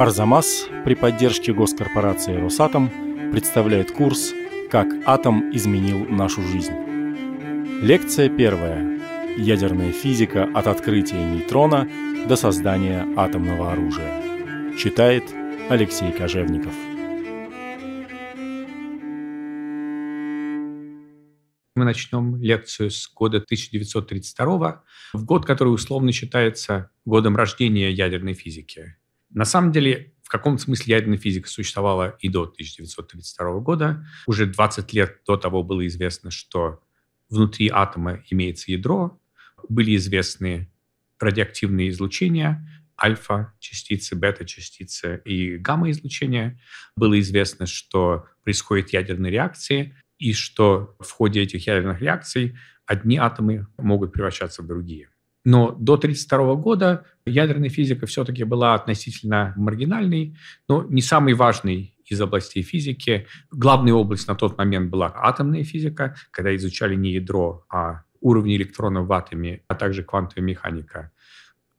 [0.00, 2.88] Арзамас при поддержке госкорпорации «Росатом»
[3.32, 4.32] представляет курс
[4.70, 6.72] «Как атом изменил нашу жизнь».
[7.82, 8.98] Лекция первая.
[9.36, 11.86] Ядерная физика от открытия нейтрона
[12.26, 14.74] до создания атомного оружия.
[14.78, 15.24] Читает
[15.68, 16.72] Алексей Кожевников.
[21.76, 24.82] Мы начнем лекцию с года 1932,
[25.12, 28.96] в год, который условно считается годом рождения ядерной физики.
[29.30, 34.06] На самом деле, в каком-то смысле ядерная физика существовала и до 1932 года.
[34.26, 36.80] Уже 20 лет до того было известно, что
[37.28, 39.20] внутри атома имеется ядро,
[39.68, 40.70] были известны
[41.18, 42.66] радиоактивные излучения,
[43.02, 46.60] альфа-частицы, бета-частицы и гамма-излучения.
[46.96, 53.66] Было известно, что происходят ядерные реакции, и что в ходе этих ядерных реакций одни атомы
[53.78, 55.09] могут превращаться в другие.
[55.44, 60.36] Но до 1932 года ядерная физика все-таки была относительно маргинальной,
[60.68, 63.26] но не самой важной из областей физики.
[63.50, 69.06] Главная область на тот момент была атомная физика, когда изучали не ядро, а уровни электронов
[69.06, 71.12] в атоме, а также квантовая механика.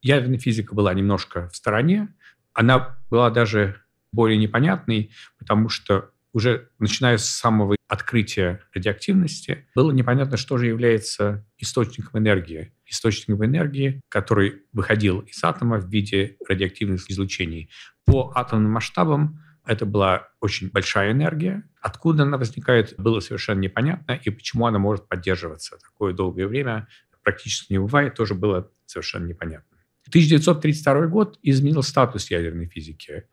[0.00, 2.12] Ядерная физика была немножко в стороне.
[2.52, 3.76] Она была даже
[4.12, 11.46] более непонятной, потому что уже начиная с самого открытия радиоактивности, было непонятно, что же является
[11.58, 12.72] источником энергии.
[12.86, 17.70] Источником энергии, который выходил из атома в виде радиоактивных излучений.
[18.06, 21.64] По атомным масштабам это была очень большая энергия.
[21.80, 26.88] Откуда она возникает, было совершенно непонятно, и почему она может поддерживаться такое долгое время,
[27.22, 29.78] практически не бывает, тоже было совершенно непонятно.
[30.08, 33.24] 1932 год изменил статус ядерной физики.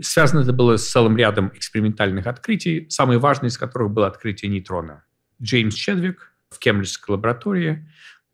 [0.00, 5.04] Связано это было с целым рядом экспериментальных открытий, самое важное из которых было открытие нейтрона.
[5.40, 7.88] Джеймс Чедвик в Кембриджской лаборатории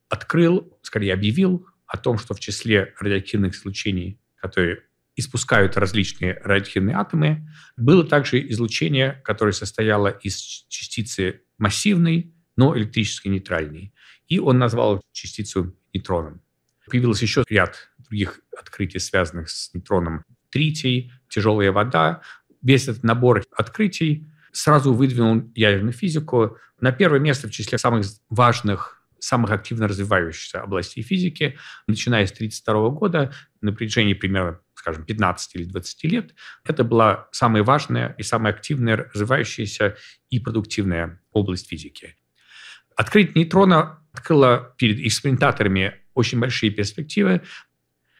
[0.08, 4.84] открыл, скорее объявил о том, что в числе радиоактивных излучений, которые
[5.16, 10.36] испускают различные радиоактивные атомы, было также излучение, которое состояло из
[10.68, 13.92] частицы массивной, но электрически нейтральной.
[14.28, 16.40] И он назвал частицу нейтроном.
[16.86, 22.20] Появился еще ряд других открытий, связанных с нейтроном тритий, тяжелая вода.
[22.62, 29.00] Весь этот набор открытий сразу выдвинул ядерную физику на первое место в числе самых важных
[29.22, 35.64] самых активно развивающихся областей физики, начиная с 1932 года, на протяжении примерно, скажем, 15 или
[35.64, 39.96] 20 лет, это была самая важная и самая активная развивающаяся
[40.30, 42.16] и продуктивная область физики.
[42.96, 47.42] Открытие нейтрона открыло перед экспериментаторами очень большие перспективы.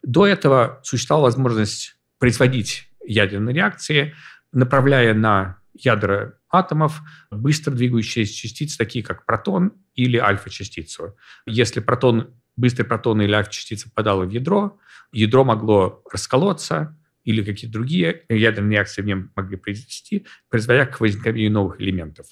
[0.03, 4.13] До этого существовала возможность производить ядерные реакции,
[4.51, 11.15] направляя на ядра атомов быстро двигающиеся частицы, такие как протон или альфа-частицу.
[11.45, 14.77] Если протон, быстрый протон или альфа-частица попадала в ядро,
[15.11, 21.51] ядро могло расколоться, или какие-то другие ядерные реакции в нем могли произвести, производя к возникновению
[21.51, 22.27] новых элементов.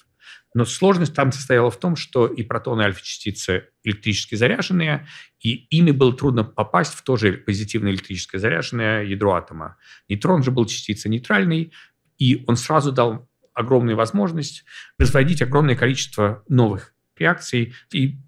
[0.54, 5.06] Но сложность там состояла в том, что и протоны, альфа-частицы электрически заряженные,
[5.40, 9.76] и ими было трудно попасть в тоже позитивно электрически заряженное ядро атома.
[10.08, 11.72] Нейтрон же был частицей нейтральной,
[12.18, 14.64] и он сразу дал огромную возможность
[14.96, 17.74] производить огромное количество новых реакций.
[17.92, 18.18] И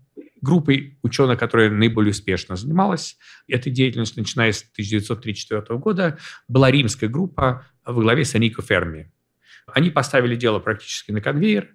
[0.42, 3.16] группой ученых, которая наиболее успешно занималась
[3.48, 9.10] этой деятельностью, начиная с 1934 года, была римская группа во главе с Анико Ферми.
[9.66, 11.75] Они поставили дело практически на конвейер,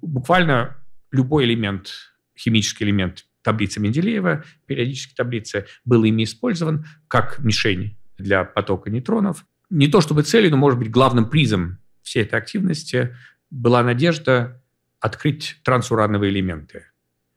[0.00, 0.76] буквально
[1.10, 1.90] любой элемент,
[2.36, 9.44] химический элемент таблицы Менделеева, периодической таблицы, был ими использован как мишень для потока нейтронов.
[9.70, 13.16] Не то чтобы целью, но, может быть, главным призом всей этой активности
[13.50, 14.62] была надежда
[15.00, 16.91] открыть трансурановые элементы.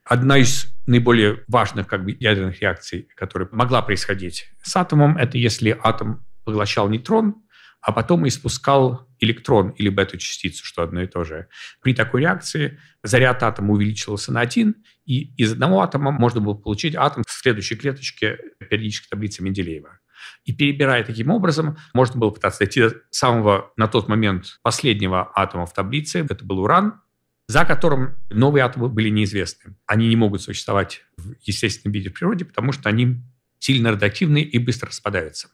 [0.06, 5.78] Одна из наиболее важных как бы, ядерных реакций, которая могла происходить с атомом, это если
[5.82, 7.42] атом поглощал нейтрон,
[7.82, 11.48] а потом испускал электрон или бета-частицу, что одно и то же.
[11.82, 16.96] При такой реакции заряд атома увеличивался на один, и из одного атома можно было получить
[16.96, 20.00] атом в следующей клеточке периодической таблицы Менделеева.
[20.44, 25.66] И перебирая таким образом, можно было пытаться дойти до самого на тот момент последнего атома
[25.66, 27.02] в таблице, это был уран,
[27.48, 29.76] за которым новые атомы были неизвестны.
[29.86, 33.22] Они не могут существовать в естественном виде в природе, потому что они
[33.60, 35.50] сильно радиоактивны и быстро распадаются.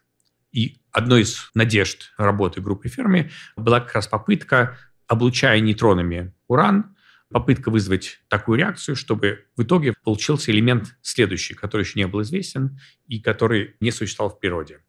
[0.51, 4.77] И одной из надежд работы группы Ферми была как раз попытка,
[5.07, 6.95] облучая нейтронами уран,
[7.29, 12.79] попытка вызвать такую реакцию, чтобы в итоге получился элемент следующий, который еще не был известен
[13.07, 14.79] и который не существовал в природе.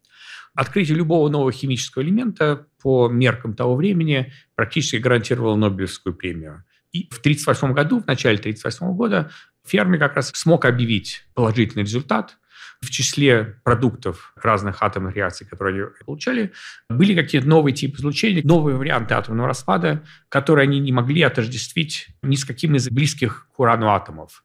[0.54, 6.64] Открытие любого нового химического элемента по меркам того времени практически гарантировало Нобелевскую премию.
[6.92, 9.30] И в 1938 году, в начале 1938 года,
[9.66, 12.38] Ферми как раз смог объявить положительный результат
[12.80, 16.52] в числе продуктов разных атомных реакций, которые они получали,
[16.90, 22.34] были какие-то новые типы излучения, новые варианты атомного распада, которые они не могли отождествить ни
[22.34, 24.44] с каким из близких к урану атомов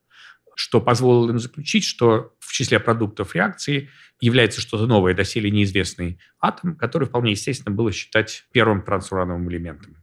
[0.58, 3.90] что позволило им заключить, что в числе продуктов реакции
[4.20, 9.98] является что-то новое, доселе неизвестный атом, который вполне естественно было считать первым трансурановым элементом.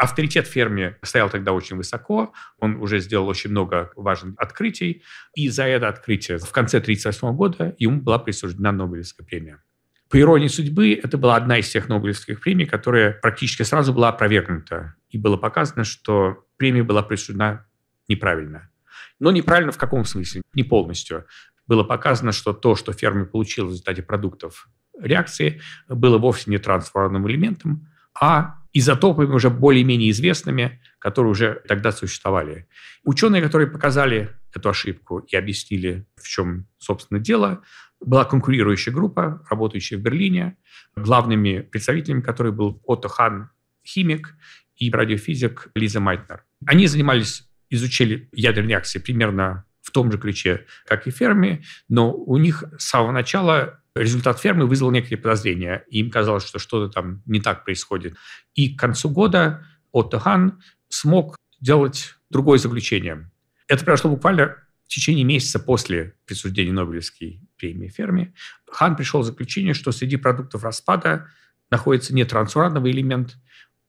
[0.00, 5.02] Авторитет Ферми стоял тогда очень высоко, он уже сделал очень много важных открытий,
[5.34, 9.62] и за это открытие в конце 1938 года ему была присуждена Нобелевская премия.
[10.08, 14.94] По иронии судьбы, это была одна из тех Нобелевских премий, которая практически сразу была опровергнута,
[15.10, 17.66] и было показано, что премия была присуждена
[18.08, 18.70] неправильно.
[19.18, 20.40] Но неправильно в каком смысле?
[20.54, 21.26] Не полностью.
[21.66, 24.66] Было показано, что то, что Ферми получил в результате продуктов
[24.98, 27.86] реакции, было вовсе не трансформным элементом,
[28.18, 32.68] а изотопами уже более-менее известными, которые уже тогда существовали.
[33.04, 37.62] Ученые, которые показали эту ошибку и объяснили, в чем, собственно, дело,
[38.00, 40.56] была конкурирующая группа, работающая в Берлине,
[40.96, 43.50] главными представителями которой был Отто Хан,
[43.84, 44.34] химик,
[44.76, 46.44] и радиофизик Лиза Майтнер.
[46.66, 52.36] Они занимались изучили ядерные реакции примерно в том же ключе, как и Ферми, но у
[52.36, 55.84] них с самого начала результат фермы вызвал некоторые подозрения.
[55.88, 58.16] Им казалось, что что-то там не так происходит.
[58.54, 63.30] И к концу года Отто Хан смог сделать другое заключение.
[63.68, 68.34] Это произошло буквально в течение месяца после присуждения Нобелевской премии Ферми.
[68.70, 71.28] Хан пришел к заключению, что среди продуктов распада
[71.70, 73.36] находится не трансурановый элемент,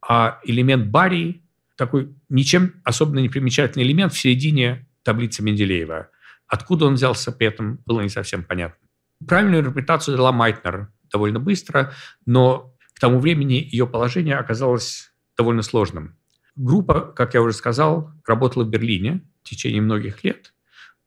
[0.08, 1.44] а элемент барий,
[1.78, 6.10] такой ничем особенно не примечательный элемент в середине таблицы Менделеева.
[6.48, 8.81] Откуда он взялся при этом, было не совсем понятно.
[9.28, 11.94] Правильную интерпретацию дала Майтнер довольно быстро,
[12.26, 16.18] но к тому времени ее положение оказалось довольно сложным.
[16.56, 20.54] Группа, как я уже сказал, работала в Берлине в течение многих лет.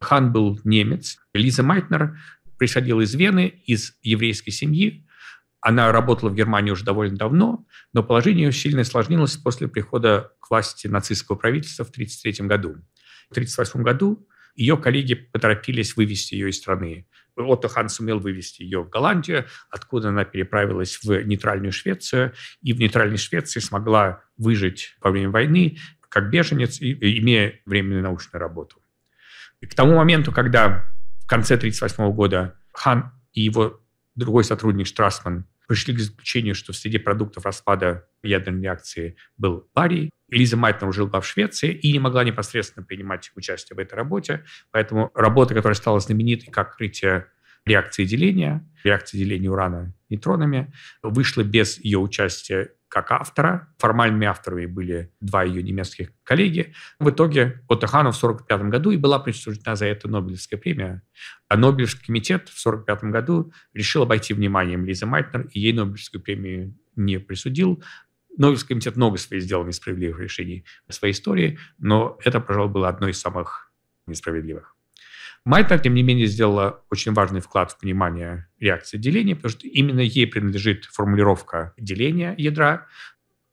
[0.01, 1.19] Хан был немец.
[1.33, 2.19] Лиза Майтнер
[2.59, 5.07] приходила из Вены, из еврейской семьи.
[5.61, 10.51] Она работала в Германии уже довольно давно, но положение ее сильно осложнилось после прихода к
[10.51, 12.71] власти нацистского правительства в 1933 году.
[13.29, 17.07] В 1938 году ее коллеги поторопились вывести ее из страны.
[17.37, 22.33] Отто Хан сумел вывести ее в Голландию, откуда она переправилась в нейтральную Швецию,
[22.63, 25.79] и в нейтральной Швеции смогла выжить во время войны
[26.15, 28.81] как беженец, имея временную научную работу.
[29.61, 30.85] И к тому моменту, когда
[31.19, 33.81] в конце 1938 года Хан и его
[34.15, 40.11] другой сотрудник Штрасман пришли к заключению, что среди продуктов распада ядерной реакции был барий.
[40.35, 44.45] Лиза Майтнер была в Швеции и не могла непосредственно принимать участие в этой работе.
[44.73, 47.29] Поэтому работа, которая стала знаменитой как открытие
[47.65, 50.73] реакции деления, реакции деления урана нейтронами,
[51.03, 53.75] вышла без ее участия как автора.
[53.79, 56.75] Формальными авторами были два ее немецких коллеги.
[56.99, 61.03] В итоге Отто Хану в 1945 году и была присуждена за это Нобелевская премия.
[61.49, 66.77] А Нобелевский комитет в 1945 году решил обойти вниманием Лизы Майтнер и ей Нобелевскую премию
[66.97, 67.83] не присудил.
[68.37, 73.09] Нобелевский комитет много своих сделал несправедливых решений в своей истории, но это, пожалуй, было одно
[73.09, 73.73] из самых
[74.07, 74.75] несправедливых.
[75.45, 80.01] Майтер, тем не менее, сделала очень важный вклад в понимание реакции деления, потому что именно
[80.01, 82.87] ей принадлежит формулировка деления ядра.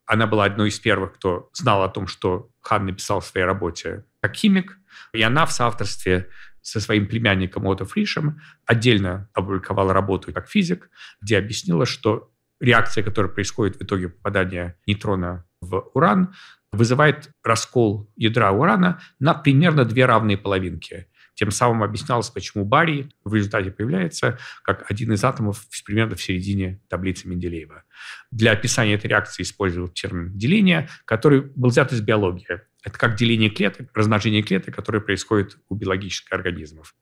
[0.05, 4.05] Она была одной из первых, кто знал о том, что Хан написал в своей работе
[4.21, 4.77] как химик,
[5.11, 6.29] и она в соавторстве
[6.61, 10.89] со своим племянником Отто Фришем отдельно опубликовала работу как физик,
[11.19, 12.30] где объяснила, что
[12.61, 16.33] реакция, которая происходит в итоге попадания нейтрона в уран,
[16.71, 21.07] вызывает раскол ядра урана на примерно две равные половинки.
[21.33, 26.81] Тем самым объяснялось, почему барий в результате появляется как один из атомов примерно в середине
[26.87, 27.83] таблицы Менделеева.
[28.31, 32.61] Для описания этой реакции использовал термин деления, который был взят из биологии.
[32.83, 36.93] Это как деление клеток, размножение клеток, которое происходит у биологических организмов.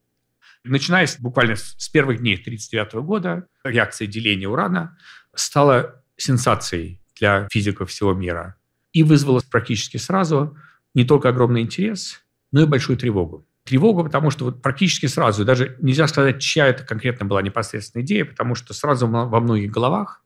[0.63, 4.97] Начиная с, буквально с первых дней 1939 года, реакция деления урана
[5.39, 8.55] стала сенсацией для физиков всего мира
[8.93, 10.57] и вызвала практически сразу
[10.93, 13.45] не только огромный интерес, но и большую тревогу.
[13.63, 18.25] Тревогу, потому что вот практически сразу, даже нельзя сказать, чья это конкретно была непосредственная идея,
[18.25, 20.23] потому что сразу во многих головах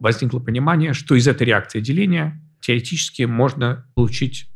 [0.00, 4.50] возникло понимание, что из этой реакции деления теоретически можно получить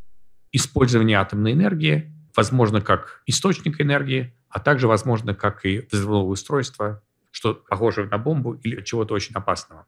[0.53, 7.55] использование атомной энергии, возможно, как источник энергии, а также, возможно, как и взрывное устройство, что
[7.55, 9.87] похоже на бомбу или чего-то очень опасного.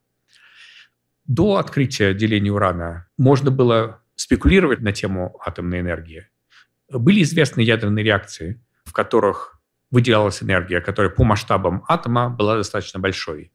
[1.24, 6.28] До открытия деления урана можно было спекулировать на тему атомной энергии,
[6.90, 9.60] были известны ядерные реакции, в которых
[9.90, 13.52] выделялась энергия, которая по масштабам атома была достаточно большой.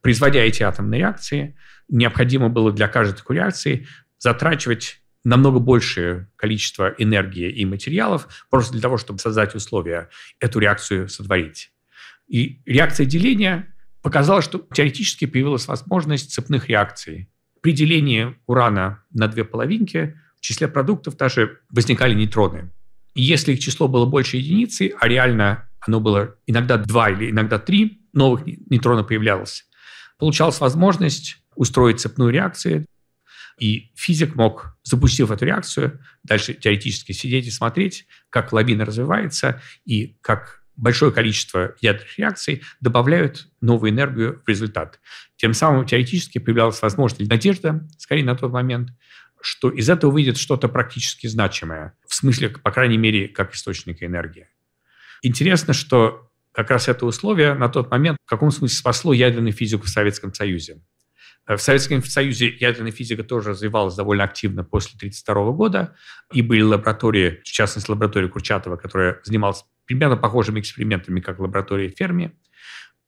[0.00, 1.56] Производя эти атомные реакции,
[1.88, 3.86] необходимо было для каждой такой реакции
[4.18, 10.08] затрачивать намного большее количество энергии и материалов просто для того, чтобы создать условия
[10.38, 11.72] эту реакцию сотворить.
[12.28, 17.28] И реакция деления показала, что теоретически появилась возможность цепных реакций.
[17.60, 22.70] При делении урана на две половинки в числе продуктов даже возникали нейтроны.
[23.14, 27.58] И если их число было больше единицы, а реально оно было иногда два или иногда
[27.58, 29.64] три новых нейтронов появлялось,
[30.18, 32.86] получалась возможность устроить цепную реакцию,
[33.58, 40.18] и физик мог, запустив эту реакцию, дальше теоретически сидеть и смотреть, как лавина развивается и
[40.20, 45.00] как большое количество ядерных реакций добавляют новую энергию в результат.
[45.36, 48.90] Тем самым теоретически появлялась возможность, надежда, скорее на тот момент,
[49.40, 54.48] что из этого выйдет что-то практически значимое, в смысле, по крайней мере, как источника энергии.
[55.22, 59.84] Интересно, что как раз это условие на тот момент в каком смысле спасло ядерную физику
[59.84, 60.80] в Советском Союзе.
[61.46, 65.94] В Советском Союзе ядерная физика тоже развивалась довольно активно после 1932 года,
[66.32, 72.32] и были лаборатории, в частности, лаборатория Курчатова, которая занималась примерно похожими экспериментами, как лаборатория Ферми.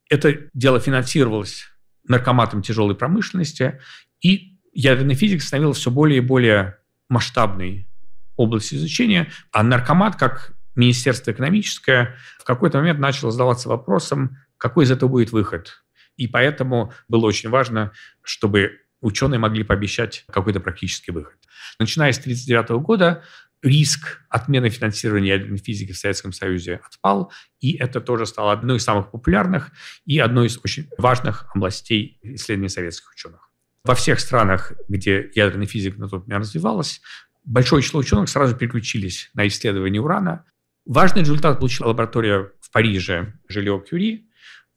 [0.08, 1.66] Это дело финансировалось
[2.06, 3.80] наркоматом тяжелой промышленности,
[4.20, 7.88] и ядерная физика становилась все более и более масштабной
[8.36, 14.90] областью изучения, а наркомат, как Министерство экономическое, в какой-то момент начало задаваться вопросом, какой из
[14.90, 15.82] этого будет выход.
[16.16, 17.92] И поэтому было очень важно,
[18.22, 21.36] чтобы ученые могли пообещать какой-то практический выход.
[21.78, 23.24] Начиная с 1939 года
[23.62, 28.84] риск отмены финансирования ядерной физики в Советском Союзе отпал, и это тоже стало одной из
[28.84, 29.72] самых популярных
[30.06, 33.50] и одной из очень важных областей исследований советских ученых.
[33.84, 37.00] Во всех странах, где ядерная физика на тот момент развивалась,
[37.44, 40.44] большое число ученых сразу переключились на исследование урана.
[40.84, 44.28] Важный результат получила лаборатория в Париже Жильо Кюри.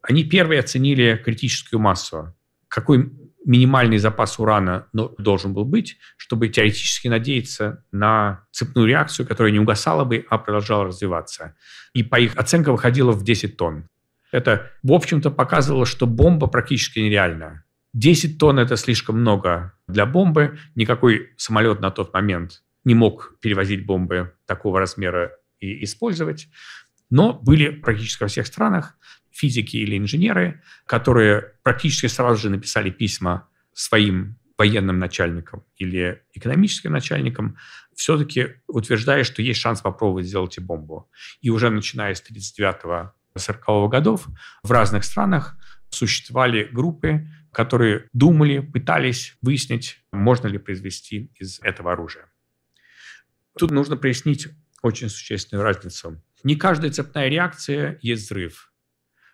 [0.01, 2.35] Они первые оценили критическую массу.
[2.67, 3.11] Какой
[3.45, 10.03] минимальный запас урана должен был быть, чтобы теоретически надеяться на цепную реакцию, которая не угасала
[10.05, 11.55] бы, а продолжала развиваться.
[11.93, 13.87] И по их оценкам выходило в 10 тонн.
[14.31, 17.63] Это, в общем-то, показывало, что бомба практически нереальна.
[17.93, 20.57] 10 тонн– это слишком много для бомбы.
[20.75, 26.47] Никакой самолет на тот момент не мог перевозить бомбы такого размера и использовать.
[27.11, 28.97] Но были практически во всех странах
[29.29, 37.57] физики или инженеры, которые практически сразу же написали письма своим военным начальникам или экономическим начальникам,
[37.95, 41.09] все-таки утверждая, что есть шанс попробовать сделать и бомбу.
[41.41, 44.27] И уже начиная с 39-40 годов
[44.63, 45.57] в разных странах
[45.89, 52.31] существовали группы, которые думали, пытались выяснить, можно ли произвести из этого оружия.
[53.57, 54.47] Тут нужно прояснить
[54.81, 56.21] очень существенную разницу.
[56.43, 58.67] Не каждая цепная реакция есть взрыв–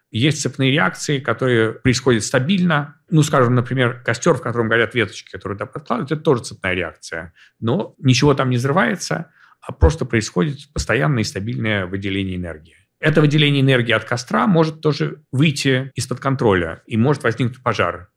[0.10, 2.96] есть цепные реакции, которые происходят стабильно.
[3.10, 7.34] Ну, скажем, например, костер, в котором горят веточки, которые туда подкладывают, это тоже цепная реакция.
[7.60, 12.76] Но ничего там не взрывается, а просто происходит постоянное и стабильное выделение энергии.
[13.00, 18.10] Это выделение энергии от костра может тоже выйти из-под контроля, и может возникнуть пожар.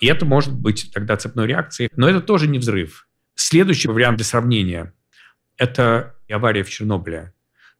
[0.00, 3.08] И это может быть тогда цепной реакцией, но это тоже не взрыв.
[3.34, 4.92] Следующий вариант для сравнения–
[5.56, 7.32] это авария в Чернобыле.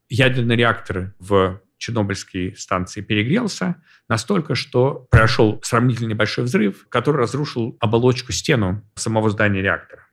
[0.08, 3.76] Ядерный реактор в Чернобыльской станции перегрелся
[4.08, 10.06] настолько, что прошел сравнительно небольшой взрыв, который разрушил оболочку, стену самого здания реактора.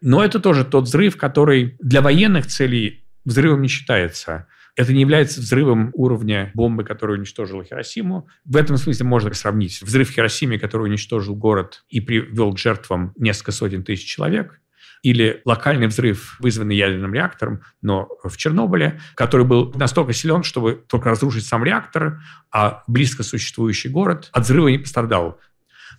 [0.00, 4.46] Но это тоже тот взрыв, который для военных целей взрывом не считается.
[4.76, 8.28] Это не является взрывом уровня бомбы, которая уничтожила Хиросиму.
[8.44, 13.12] В этом смысле можно сравнить взрыв в Хиросиме, который уничтожил город и привел к жертвам
[13.16, 14.60] несколько сотен тысяч человек,
[15.04, 21.10] или локальный взрыв, вызванный ядерным реактором, но в Чернобыле, который был настолько силен, чтобы только
[21.10, 25.38] разрушить сам реактор, а близко существующий город от взрыва не пострадал.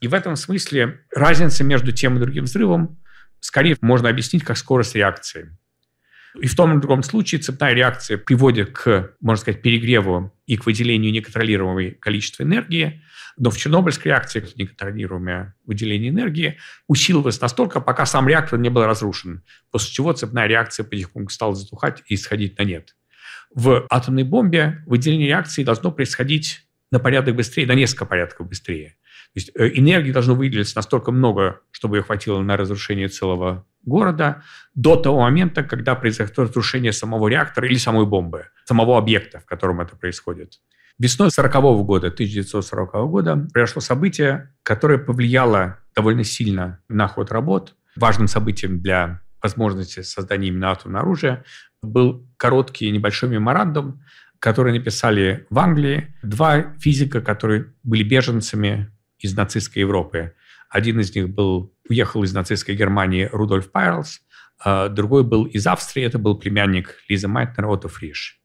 [0.02, 2.98] И в этом смысле разница между тем и другим взрывом
[3.40, 5.56] скорее можно объяснить как скорость реакции.
[6.42, 10.66] И в том и другом случае цепная реакция приводит к, можно сказать, перегреву и к
[10.66, 13.02] выделению неконтролируемого количества энергии,
[13.38, 19.44] но в Чернобыльской реакции неконтролируемое выделение энергии усилилось настолько, пока сам реактор не был разрушен,
[19.72, 22.96] после чего цепная реакция потихоньку стала затухать и сходить на нет.
[23.54, 28.96] В атомной бомбе выделение реакции должно происходить на порядок быстрее, на несколько порядков быстрее.
[29.36, 34.96] Есть э, энергии должно выделиться настолько много, чтобы ее хватило на разрушение целого города до
[34.96, 39.96] того момента, когда произойдет разрушение самого реактора или самой бомбы, самого объекта, в котором это
[39.96, 40.62] происходит.
[40.98, 41.54] Весной 40
[41.86, 47.76] года, 1940 года, произошло событие, которое повлияло довольно сильно на ход работ.
[47.98, 51.44] Важным событием для возможности создания именно атомного оружия
[51.84, 54.02] был короткий небольшой меморандум,
[54.40, 60.34] который написали в Англии два физика, которые были беженцами из нацистской Европы.
[60.70, 64.22] Один из них был, уехал из нацистской Германии Рудольф Пайрлс,
[64.64, 68.42] а другой был из Австрии, это был племянник Лизы Майтнер Отто Фриш.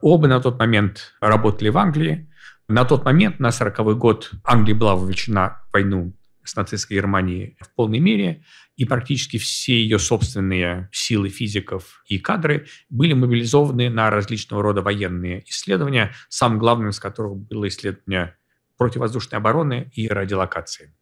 [0.00, 2.30] Оба на тот момент работали в Англии,
[2.66, 7.74] На тот момент, на 40 год, Англия была вовлечена в войну с нацистской Германией в
[7.74, 8.44] полной мере,
[8.76, 15.44] и практически все ее собственные силы физиков и кадры были мобилизованы на различного рода военные
[15.48, 18.36] исследования, самым главным из которых было исследование
[18.84, 20.94] противовоздушной обороны и радиолокации.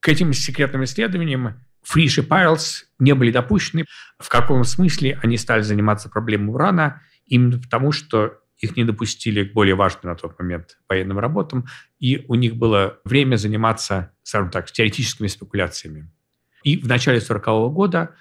[0.00, 3.84] К этим секретным исследованиям Фриш и Пайрлс не были допущены.
[4.18, 7.02] В каком смысле они стали заниматься проблемой урана?
[7.26, 11.66] Именно потому, что их не допустили к более важным на тот момент военным работам,
[11.98, 16.10] и у них было время заниматься, скажем так, теоретическими спекуляциями.
[16.64, 18.14] И в начале 1940 года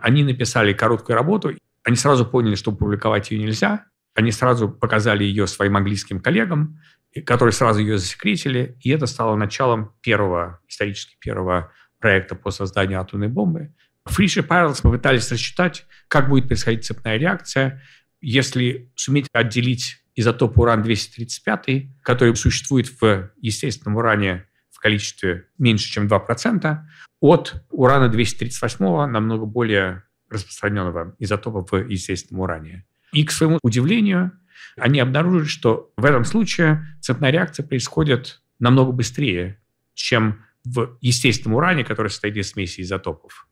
[0.00, 1.52] они написали короткую работу,
[1.84, 3.84] они сразу поняли, что публиковать ее нельзя,
[4.14, 6.80] они сразу показали ее своим английским коллегам,
[7.20, 13.28] которые сразу ее засекретили, и это стало началом первого, исторически первого проекта по созданию атомной
[13.28, 13.74] бомбы.
[14.06, 17.82] Фриш и Пайрлс попытались рассчитать, как будет происходить цепная реакция,
[18.20, 26.78] если суметь отделить изотоп уран-235, который существует в естественном уране в количестве меньше, чем 2%,
[27.20, 32.84] от урана-238, намного более распространенного изотопа в естественном уране.
[33.12, 34.32] И, к своему удивлению,
[34.76, 39.60] они обнаружили, что в этом случае цепная реакция происходит намного быстрее,
[39.94, 43.48] чем в естественном уране, который состоит из смеси изотопов.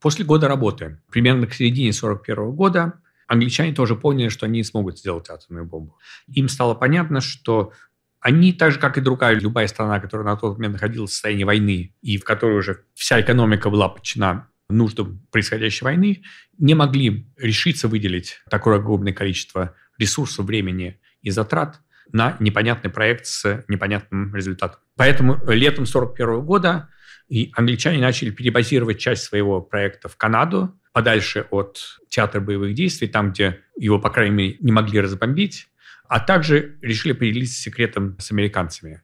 [0.00, 4.98] После года работы, примерно к середине 1941 года, англичане тоже поняли, что они не смогут
[4.98, 5.96] сделать атомную бомбу.
[6.28, 7.72] Им стало понятно, что
[8.20, 11.44] они, так же, как и другая любая страна, которая на тот момент находилась в состоянии
[11.44, 16.22] войны, и в которой уже вся экономика была подчинена нуждам происходящей войны,
[16.58, 21.80] не могли решиться выделить такое огромное количество ресурсов, времени и затрат
[22.12, 24.80] на непонятный проект с непонятным результатом.
[24.96, 26.88] Поэтому летом 1941 года
[27.28, 31.78] и англичане начали перебазировать часть своего проекта в Канаду, подальше от
[32.08, 35.68] театра боевых действий, там, где его, по крайней мере, не могли разбомбить,
[36.08, 39.02] а также решили поделиться секретом с американцами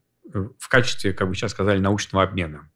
[0.58, 2.70] в качестве, как бы сейчас сказали, научного обмена.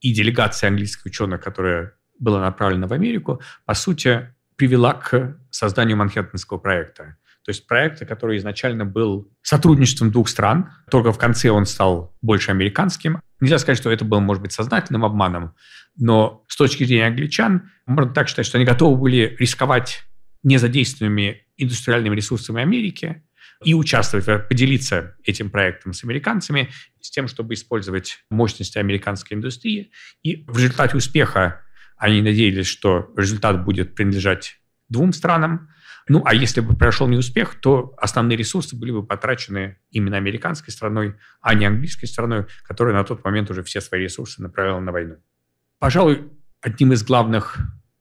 [0.00, 6.58] И делегация английских ученых, которая была направлена в Америку, по сути, привела к созданию Манхэттенского
[6.58, 7.16] проекта.
[7.48, 12.50] То есть проекта, который изначально был сотрудничеством двух стран, только в конце он стал больше
[12.50, 13.22] американским.
[13.40, 15.54] Нельзя сказать, что это было, может быть, сознательным обманом,
[15.96, 20.02] но с точки зрения англичан, можно так считать, что они готовы были рисковать
[20.42, 23.22] незадействованными индустриальными ресурсами Америки
[23.64, 26.68] и участвовать, поделиться этим проектом с американцами,
[27.00, 29.90] с тем, чтобы использовать мощности американской индустрии.
[30.22, 31.62] И в результате успеха
[31.96, 35.70] они надеялись, что результат будет принадлежать двум странам,
[36.08, 41.16] ну, а если бы прошел неуспех, то основные ресурсы были бы потрачены именно американской страной,
[41.40, 45.16] а не английской страной, которая на тот момент уже все свои ресурсы направила на войну.
[45.78, 47.58] Пожалуй, одним из главных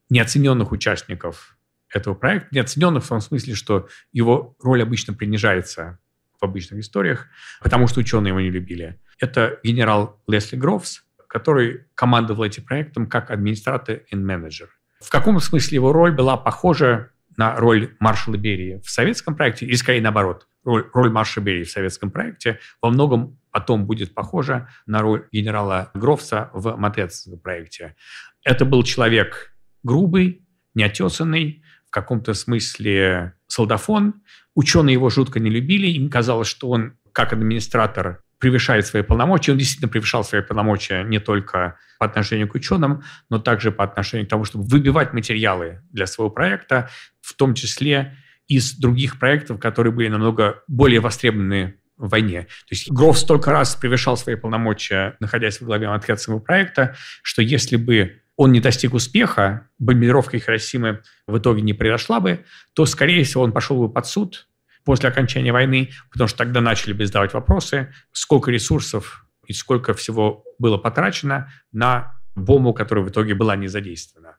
[0.09, 1.57] неоцененных участников
[1.93, 5.99] этого проекта, неоцененных в том смысле, что его роль обычно принижается
[6.39, 7.27] в обычных историях,
[7.61, 8.99] потому что ученые его не любили.
[9.19, 14.69] Это генерал Лесли Грофс, который командовал этим проектом как администратор и менеджер.
[14.99, 19.75] В каком смысле его роль была похожа на роль маршала Берии в советском проекте, или
[19.75, 25.01] скорее наоборот, роль, роль маршала Берии в советском проекте во многом потом будет похожа на
[25.01, 27.95] роль генерала Грофса в Матецком проекте.
[28.43, 34.21] Это был человек грубый, неотесанный, в каком-то смысле солдафон.
[34.55, 39.51] Ученые его жутко не любили, им казалось, что он как администратор превышает свои полномочия.
[39.51, 44.27] Он действительно превышал свои полномочия не только по отношению к ученым, но также по отношению
[44.27, 46.89] к тому, чтобы выбивать материалы для своего проекта,
[47.21, 48.15] в том числе
[48.47, 52.43] из других проектов, которые были намного более востребованы в войне.
[52.43, 57.75] То есть Гроф столько раз превышал свои полномочия, находясь в главе Манхэттенского проекта, что если
[57.75, 63.43] бы он не достиг успеха, бомбардировка Хиросимы в итоге не произошла бы, то, скорее всего,
[63.43, 64.46] он пошел бы под суд,
[64.87, 70.45] после окончания войны, потому что тогда начали бы задавать вопросы, сколько ресурсов и сколько всего
[70.59, 74.37] было потрачено на бомбу, которая в итоге была не задействована.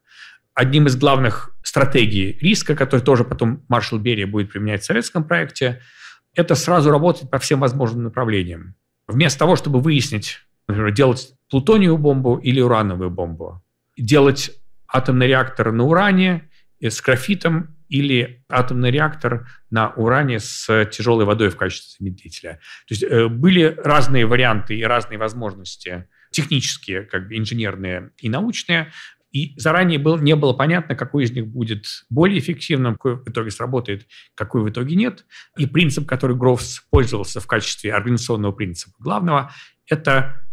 [0.54, 5.82] Одним из главных стратегий риска, который тоже потом маршал Берия будет применять в советском проекте,
[6.34, 8.74] это сразу работать по всем возможным направлениям.
[9.06, 13.62] Вместо того, чтобы выяснить, например, делать плутониевую бомбу или урановую бомбу,
[13.98, 14.50] делать
[14.86, 16.48] атомный реактор на уране
[16.80, 22.60] с графитом или атомный реактор на уране с тяжелой водой в качестве замедлителя.
[22.86, 28.92] То есть э, были разные варианты и разные возможности технические, как бы инженерные и научные,
[29.30, 33.50] и заранее был, не было понятно, какой из них будет более эффективным, какой в итоге
[33.50, 35.26] сработает, какой в итоге нет.
[35.56, 39.52] И принцип, который Грофс пользовался в качестве организационного принципа главного,
[39.86, 40.46] это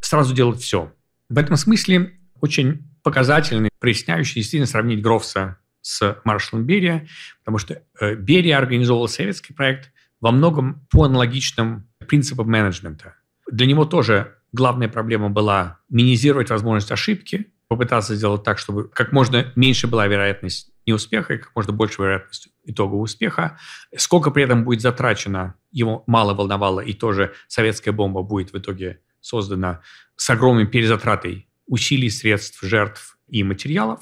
[0.00, 0.92] сразу делать все.
[1.28, 7.06] В этом смысле очень показательный, проясняющий действительно сравнить Грофса с маршалом Берия,
[7.40, 13.16] потому что э, Берия организовал советский проект, во многом по аналогичным принципам менеджмента.
[13.50, 19.52] Для него тоже главная проблема была минимизировать возможность ошибки, попытаться сделать так, чтобы как можно
[19.56, 23.58] меньше была вероятность неуспеха и как можно больше вероятность итогового успеха.
[23.96, 29.00] Сколько при этом будет затрачено, его мало волновало, и тоже советская бомба будет в итоге
[29.20, 29.80] создана
[30.16, 34.00] с огромной перезатратой усилий, средств, жертв и материалов.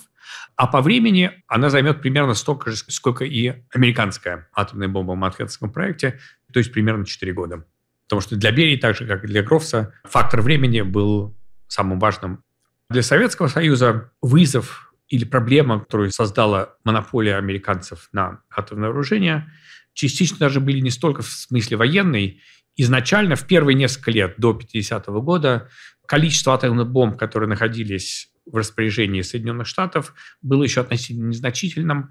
[0.57, 5.73] А по времени она займет примерно столько же, сколько и американская атомная бомба в Манхэттенском
[5.73, 6.21] проекте,
[6.53, 7.65] то есть примерно 4 года.
[8.09, 11.37] Потому что для Берии, так же как и для Грофса, фактор времени был
[11.69, 12.43] самым важным.
[12.89, 19.53] Для Советского Союза вызов или проблема, которую создала монополия американцев на атомное вооружение,
[19.93, 22.43] частично даже были не столько в смысле военной.
[22.77, 25.69] Изначально, в первые несколько лет, до 50-го года,
[26.07, 32.11] количество атомных бомб, которые находились в распоряжении Соединенных Штатов, было еще относительно незначительным.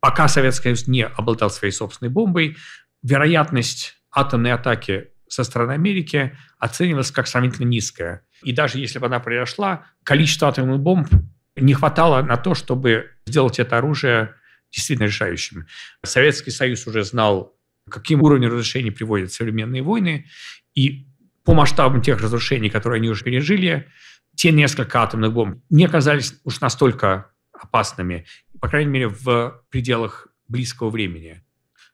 [0.00, 2.56] Пока Советский Союз не обладал своей собственной бомбой,
[3.02, 8.26] вероятность атомной атаки со стороны Америки оценивалась как сравнительно низкая.
[8.42, 11.08] И даже если бы она произошла, количество атомных бомб
[11.56, 14.34] не хватало на то, чтобы сделать это оружие
[14.72, 15.66] действительно решающим.
[16.04, 17.56] Советский Союз уже знал,
[17.88, 20.26] каким уровнем разрушений приводят современные войны,
[20.74, 21.06] и
[21.44, 23.88] по масштабам тех разрушений, которые они уже пережили,
[24.34, 28.26] те несколько атомных бомб не оказались уж настолько опасными,
[28.60, 31.42] по крайней мере, в пределах близкого времени.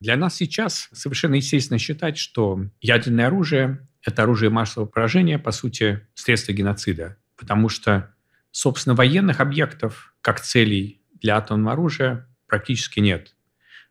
[0.01, 6.07] Для нас сейчас совершенно естественно считать, что ядерное оружие– это оружие массового поражения, по сути,
[6.15, 8.15] средство геноцида, потому что,
[8.51, 13.35] собственно, военных объектов как целей для атомного оружия практически нет.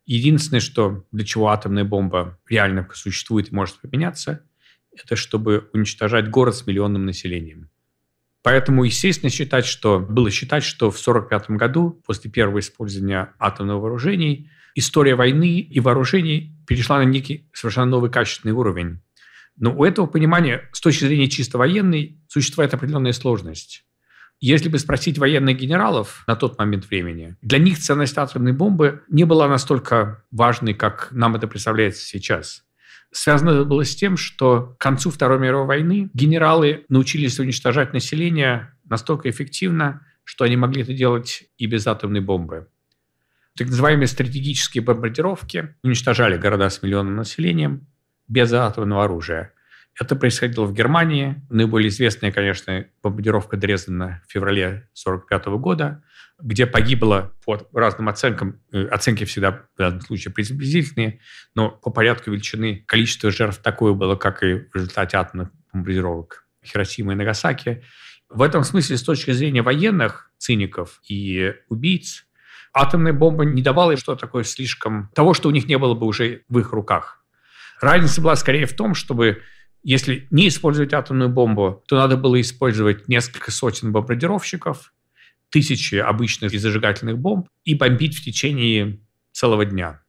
[0.06, 4.44] Единственное, что для чего атомная бомба реально существует и может применяться,
[4.96, 7.70] это чтобы уничтожать город с миллионным населением.
[8.46, 14.52] Поэтому, естественно, считать, что было считать, что в 1945 году, после первого использования атомных вооружений,
[14.76, 19.00] история войны и вооружений перешла на некий совершенно новый качественный уровень.
[19.58, 23.84] Но у этого понимания с точки зрения чисто военной существует определенная сложность.
[24.40, 29.24] Если бы спросить военных генералов на тот момент времени, для них ценность атомной бомбы не
[29.24, 32.65] была настолько важной, как нам это представляется сейчас.
[33.16, 38.74] Связано это было с тем, что к концу Второй мировой войны генералы научились уничтожать население
[38.84, 42.68] настолько эффективно, что они могли это делать и без атомной бомбы.
[43.56, 47.88] Так называемые стратегические бомбардировки уничтожали города с миллионным населением
[48.28, 49.54] без атомного оружия.
[50.00, 51.42] Это происходило в Германии.
[51.50, 56.04] Наиболее известная, конечно, бомбардировка Дрездена в феврале 1945 года,
[56.38, 61.22] где погибло по разным оценкам, э, оценки всегда в данном случае приблизительные,
[61.56, 67.14] но по порядку величины количество жертв такое было, как и в результате атомных бомбардировок Хиросимы
[67.14, 67.84] и Нагасаки.
[68.30, 72.26] В этом смысле, с точки зрения военных циников и убийц,
[72.74, 75.10] атомная бомба не давала им что-то такое слишком...
[75.16, 77.24] того, что у них не было бы уже в их руках.
[77.80, 79.42] Разница была скорее в том, чтобы
[79.86, 84.92] если не использовать атомную бомбу, то надо было использовать несколько сотен бомбардировщиков,
[85.50, 89.00] тысячи обычных и зажигательных бомб и бомбить в течение
[89.32, 90.02] целого дня.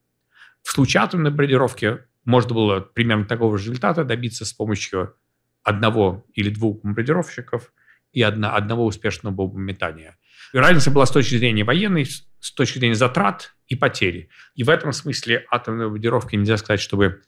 [0.63, 5.13] В случае атомной бомбардировки можно было примерно такого же результата добиться с помощью
[5.61, 7.71] одного или двух бомбардировщиков
[8.13, 10.17] и одна, одного успешного бомбометания.
[10.53, 14.29] И разница была с точки зрения военной, с точки зрения затрат и потери.
[14.55, 17.21] И в этом смысле атомные бомбардировки нельзя сказать, чтобы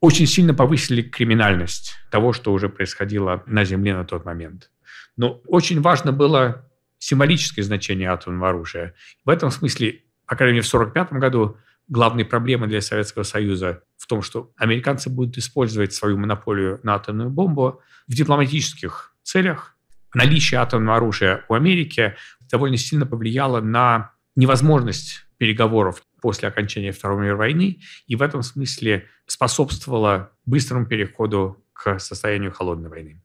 [0.00, 4.70] очень сильно повысили криминальность того, что уже происходило на Земле на тот момент.
[5.16, 6.66] Но очень важно было
[6.98, 8.94] символическое значение атомного оружия.
[9.24, 11.56] В этом смысле, по крайней мере, в 1945 году
[11.88, 17.30] главной проблемой для Советского Союза в том, что американцы будут использовать свою монополию на атомную
[17.30, 19.76] бомбу в дипломатических целях.
[20.14, 22.16] Наличие атомного оружия у Америки
[22.50, 29.06] довольно сильно повлияло на невозможность переговоров после окончания Второй мировой войны и в этом смысле
[29.26, 33.22] способствовала быстрому переходу к состоянию холодной войны.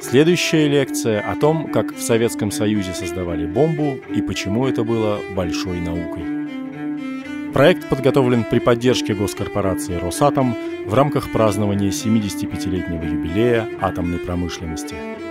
[0.00, 5.80] Следующая лекция о том, как в Советском Союзе создавали бомбу и почему это было большой
[5.80, 7.52] наукой.
[7.52, 14.96] Проект подготовлен при поддержке госкорпорации «Росатом» в рамках празднования 75-летнего юбилея атомной промышленности–